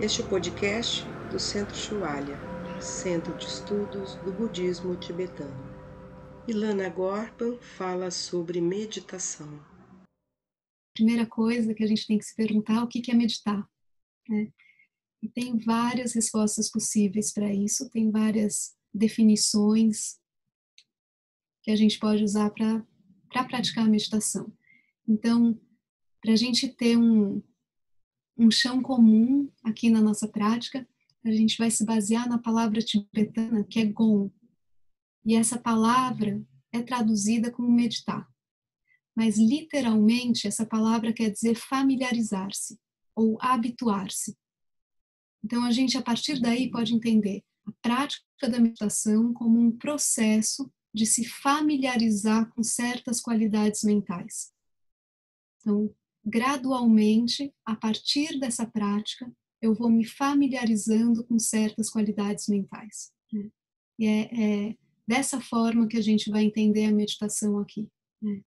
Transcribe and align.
Este 0.00 0.22
podcast 0.22 1.04
do 1.28 1.40
Centro 1.40 1.74
Shualya, 1.74 2.38
Centro 2.80 3.36
de 3.36 3.46
Estudos 3.46 4.14
do 4.24 4.32
Budismo 4.32 4.94
Tibetano. 4.94 5.52
Ilana 6.46 6.88
Gorban 6.88 7.58
fala 7.76 8.08
sobre 8.08 8.60
meditação. 8.60 9.60
Primeira 10.94 11.26
coisa 11.26 11.74
que 11.74 11.82
a 11.82 11.86
gente 11.88 12.06
tem 12.06 12.16
que 12.16 12.24
se 12.24 12.36
perguntar 12.36 12.74
é 12.74 12.82
o 12.82 12.86
que 12.86 13.10
é 13.10 13.14
meditar. 13.14 13.68
Né? 14.28 14.52
E 15.20 15.28
tem 15.28 15.58
várias 15.58 16.12
respostas 16.12 16.70
possíveis 16.70 17.32
para 17.32 17.52
isso, 17.52 17.90
tem 17.90 18.08
várias 18.08 18.76
definições 18.94 20.20
que 21.60 21.72
a 21.72 21.76
gente 21.76 21.98
pode 21.98 22.22
usar 22.22 22.50
para 22.50 22.86
pra 23.28 23.42
praticar 23.42 23.84
a 23.84 23.90
meditação. 23.90 24.52
Então, 25.08 25.60
para 26.22 26.34
a 26.34 26.36
gente 26.36 26.68
ter 26.68 26.96
um, 26.96 27.42
um 28.38 28.50
chão 28.50 28.80
comum 28.80 29.50
aqui 29.64 29.90
na 29.90 30.00
nossa 30.00 30.28
prática, 30.28 30.86
a 31.24 31.30
gente 31.32 31.58
vai 31.58 31.70
se 31.70 31.84
basear 31.84 32.28
na 32.28 32.38
palavra 32.38 32.80
tibetana 32.80 33.64
que 33.64 33.80
é 33.80 33.84
Gon. 33.84 34.30
E 35.24 35.34
essa 35.34 35.58
palavra 35.58 36.40
é 36.72 36.80
traduzida 36.80 37.50
como 37.50 37.70
meditar. 37.70 38.26
Mas 39.14 39.36
literalmente 39.36 40.46
essa 40.46 40.64
palavra 40.64 41.12
quer 41.12 41.30
dizer 41.30 41.56
familiarizar-se 41.56 42.78
ou 43.14 43.36
habituar-se. 43.40 44.38
Então 45.44 45.64
a 45.64 45.72
gente 45.72 45.98
a 45.98 46.02
partir 46.02 46.40
daí 46.40 46.70
pode 46.70 46.94
entender 46.94 47.42
a 47.66 47.72
prática 47.82 48.48
da 48.48 48.60
meditação 48.60 49.32
como 49.32 49.58
um 49.58 49.76
processo 49.76 50.70
de 50.94 51.04
se 51.04 51.24
familiarizar 51.24 52.48
com 52.50 52.62
certas 52.62 53.20
qualidades 53.20 53.82
mentais. 53.82 54.52
Então, 55.60 55.94
gradualmente, 56.28 57.52
a 57.64 57.74
partir 57.74 58.38
dessa 58.38 58.66
prática, 58.66 59.30
eu 59.60 59.74
vou 59.74 59.90
me 59.90 60.04
familiarizando 60.04 61.24
com 61.24 61.38
certas 61.38 61.90
qualidades 61.90 62.48
mentais. 62.48 63.10
Né? 63.32 63.50
E 63.98 64.06
é, 64.06 64.20
é, 64.68 64.76
dessa 65.06 65.40
forma 65.40 65.88
que 65.88 65.96
a 65.96 66.02
gente 66.02 66.30
vai 66.30 66.44
entender 66.44 66.84
a 66.84 66.92
meditação 66.92 67.58
aqui. 67.58 67.88
Né? 68.22 68.42